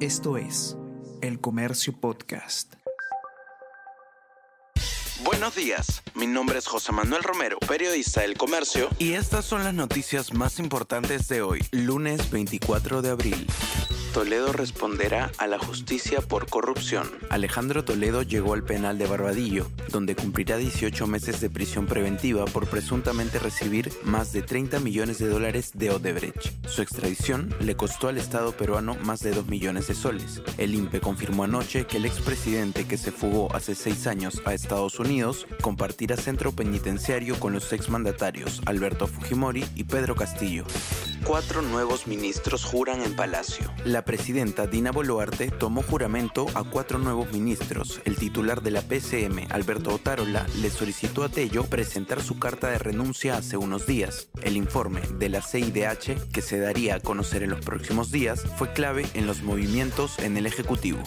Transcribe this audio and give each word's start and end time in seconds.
Esto 0.00 0.36
es 0.36 0.76
El 1.22 1.40
Comercio 1.40 1.98
Podcast. 1.98 2.74
Buenos 5.24 5.54
días, 5.54 6.02
mi 6.14 6.26
nombre 6.26 6.58
es 6.58 6.66
José 6.66 6.92
Manuel 6.92 7.22
Romero, 7.22 7.58
periodista 7.66 8.20
del 8.20 8.36
Comercio, 8.36 8.90
y 8.98 9.14
estas 9.14 9.46
son 9.46 9.64
las 9.64 9.72
noticias 9.72 10.34
más 10.34 10.58
importantes 10.58 11.28
de 11.28 11.40
hoy, 11.40 11.64
lunes 11.70 12.30
24 12.30 13.00
de 13.00 13.08
abril. 13.08 13.46
Toledo 14.16 14.50
responderá 14.50 15.30
a 15.36 15.46
la 15.46 15.58
justicia 15.58 16.22
por 16.22 16.48
corrupción. 16.48 17.06
Alejandro 17.28 17.84
Toledo 17.84 18.22
llegó 18.22 18.54
al 18.54 18.64
penal 18.64 18.96
de 18.96 19.06
Barbadillo, 19.06 19.70
donde 19.90 20.16
cumplirá 20.16 20.56
18 20.56 21.06
meses 21.06 21.42
de 21.42 21.50
prisión 21.50 21.84
preventiva 21.84 22.46
por 22.46 22.66
presuntamente 22.66 23.38
recibir 23.38 23.92
más 24.04 24.32
de 24.32 24.40
30 24.40 24.80
millones 24.80 25.18
de 25.18 25.28
dólares 25.28 25.72
de 25.74 25.90
Odebrecht. 25.90 26.66
Su 26.66 26.80
extradición 26.80 27.54
le 27.60 27.76
costó 27.76 28.08
al 28.08 28.16
Estado 28.16 28.52
peruano 28.52 28.94
más 29.02 29.20
de 29.20 29.32
2 29.32 29.48
millones 29.48 29.86
de 29.88 29.94
soles. 29.94 30.40
El 30.56 30.74
INPE 30.74 31.02
confirmó 31.02 31.44
anoche 31.44 31.86
que 31.86 31.98
el 31.98 32.06
expresidente 32.06 32.86
que 32.86 32.96
se 32.96 33.12
fugó 33.12 33.54
hace 33.54 33.74
seis 33.74 34.06
años 34.06 34.40
a 34.46 34.54
Estados 34.54 34.98
Unidos 34.98 35.46
compartirá 35.60 36.16
centro 36.16 36.52
penitenciario 36.52 37.38
con 37.38 37.52
los 37.52 37.70
exmandatarios 37.74 38.62
Alberto 38.64 39.08
Fujimori 39.08 39.66
y 39.74 39.84
Pedro 39.84 40.14
Castillo. 40.14 40.64
Cuatro 41.24 41.62
nuevos 41.62 42.06
ministros 42.06 42.64
juran 42.64 43.02
en 43.02 43.16
Palacio. 43.16 43.72
La 43.84 44.04
presidenta 44.04 44.66
Dina 44.66 44.92
Boluarte 44.92 45.50
tomó 45.50 45.82
juramento 45.82 46.46
a 46.54 46.62
cuatro 46.62 46.98
nuevos 46.98 47.32
ministros. 47.32 48.00
El 48.04 48.16
titular 48.16 48.62
de 48.62 48.70
la 48.70 48.82
PCM, 48.82 49.46
Alberto 49.50 49.94
Otárola, 49.94 50.46
le 50.60 50.70
solicitó 50.70 51.24
a 51.24 51.28
Tello 51.28 51.64
presentar 51.64 52.22
su 52.22 52.38
carta 52.38 52.68
de 52.68 52.78
renuncia 52.78 53.36
hace 53.36 53.56
unos 53.56 53.86
días. 53.86 54.28
El 54.42 54.56
informe 54.56 55.00
de 55.18 55.28
la 55.28 55.42
CIDH, 55.42 56.30
que 56.32 56.42
se 56.42 56.60
daría 56.60 56.96
a 56.96 57.00
conocer 57.00 57.42
en 57.42 57.50
los 57.50 57.60
próximos 57.60 58.12
días, 58.12 58.44
fue 58.56 58.72
clave 58.72 59.06
en 59.14 59.26
los 59.26 59.42
movimientos 59.42 60.18
en 60.18 60.36
el 60.36 60.46
Ejecutivo. 60.46 61.02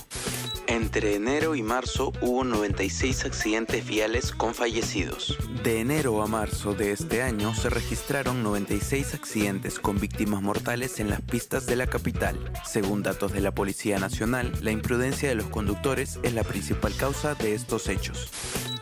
Entre 0.70 1.16
enero 1.16 1.56
y 1.56 1.64
marzo 1.64 2.14
hubo 2.22 2.44
96 2.44 3.26
accidentes 3.26 3.88
viales 3.88 4.32
con 4.32 4.54
fallecidos. 4.54 5.36
De 5.64 5.80
enero 5.80 6.22
a 6.22 6.28
marzo 6.28 6.76
de 6.76 6.92
este 6.92 7.24
año 7.24 7.56
se 7.56 7.72
registraron 7.72 8.44
96 8.44 9.16
accidentes 9.16 9.80
con 9.80 10.00
víctimas 10.00 10.44
mortales 10.44 11.00
en 11.00 11.10
las 11.10 11.22
pistas 11.22 11.66
de 11.66 11.76
la 11.76 11.88
capital. 11.88 12.38
Según 12.64 13.02
datos 13.02 13.34
de 13.34 13.42
la 13.42 13.52
Policía 13.52 13.98
Nacional, 13.98 14.54
la 14.62 14.70
imprudencia 14.70 15.28
de 15.28 15.36
los 15.36 15.48
conductores 15.48 16.20
es 16.22 16.36
la 16.36 16.44
principal 16.44 16.96
causa 16.96 17.34
de 17.34 17.56
estos 17.56 17.90
hechos 17.90 18.30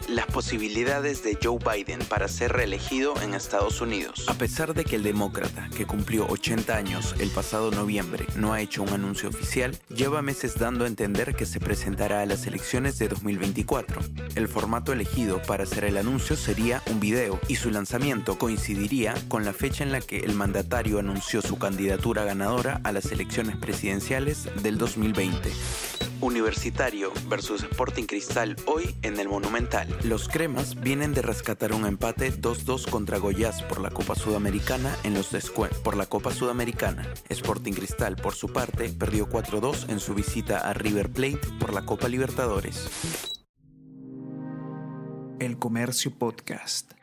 las 0.07 0.25
posibilidades 0.25 1.23
de 1.23 1.37
Joe 1.41 1.59
Biden 1.59 1.99
para 1.99 2.27
ser 2.27 2.53
reelegido 2.53 3.13
en 3.21 3.33
Estados 3.33 3.81
Unidos. 3.81 4.25
A 4.27 4.33
pesar 4.35 4.73
de 4.73 4.83
que 4.83 4.95
el 4.95 5.03
demócrata, 5.03 5.69
que 5.75 5.85
cumplió 5.85 6.27
80 6.27 6.75
años 6.75 7.15
el 7.19 7.29
pasado 7.29 7.71
noviembre, 7.71 8.25
no 8.35 8.53
ha 8.53 8.61
hecho 8.61 8.83
un 8.83 8.89
anuncio 8.89 9.29
oficial, 9.29 9.77
lleva 9.89 10.21
meses 10.21 10.57
dando 10.57 10.85
a 10.85 10.87
entender 10.87 11.35
que 11.35 11.45
se 11.45 11.59
presentará 11.59 12.21
a 12.21 12.25
las 12.25 12.47
elecciones 12.47 12.97
de 12.99 13.09
2024. 13.09 14.01
El 14.35 14.47
formato 14.47 14.93
elegido 14.93 15.41
para 15.41 15.63
hacer 15.63 15.83
el 15.83 15.97
anuncio 15.97 16.35
sería 16.35 16.81
un 16.87 16.99
video 16.99 17.39
y 17.47 17.55
su 17.55 17.69
lanzamiento 17.69 18.37
coincidiría 18.37 19.13
con 19.27 19.45
la 19.45 19.53
fecha 19.53 19.83
en 19.83 19.91
la 19.91 20.01
que 20.01 20.19
el 20.19 20.33
mandatario 20.33 20.99
anunció 20.99 21.41
su 21.41 21.57
candidatura 21.57 22.23
ganadora 22.23 22.79
a 22.83 22.91
las 22.91 23.11
elecciones 23.11 23.57
presidenciales 23.57 24.47
del 24.63 24.77
2020. 24.77 26.06
Universitario 26.21 27.11
versus 27.27 27.63
Sporting 27.63 28.05
Cristal 28.05 28.55
hoy 28.65 28.95
en 29.01 29.19
el 29.19 29.29
Monumental. 29.29 29.87
Los 30.03 30.27
cremas 30.27 30.79
vienen 30.79 31.13
de 31.13 31.21
rescatar 31.21 31.73
un 31.73 31.85
empate 31.85 32.33
2-2 32.33 32.89
contra 32.89 33.17
Goiás 33.17 33.61
por 33.63 33.79
la 33.79 33.89
Copa 33.89 34.15
Sudamericana 34.15 34.95
en 35.03 35.13
los 35.13 35.31
descuentos. 35.31 35.79
Por 35.79 35.95
la 35.95 36.07
Copa 36.07 36.31
Sudamericana, 36.31 37.07
Sporting 37.29 37.73
Cristal 37.73 38.15
por 38.15 38.33
su 38.33 38.51
parte 38.51 38.89
perdió 38.89 39.29
4-2 39.29 39.89
en 39.89 39.99
su 39.99 40.13
visita 40.13 40.59
a 40.59 40.73
River 40.73 41.11
Plate 41.11 41.41
por 41.59 41.73
la 41.73 41.85
Copa 41.85 42.07
Libertadores. 42.07 42.89
El 45.39 45.59
Comercio 45.59 46.17
Podcast. 46.17 46.96